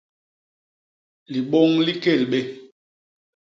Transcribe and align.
Libôñ 1.31 1.71
li 1.85 1.93
kélbé. 2.03 2.39